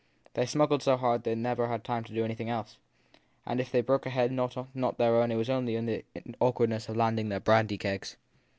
[0.33, 2.79] They smuggled so hard that they never had time to do any thing else;
[3.45, 4.57] and if they broke a head not
[4.97, 6.03] their own it was only in the
[6.39, 8.17] awkwardness of landing their brandy kegs.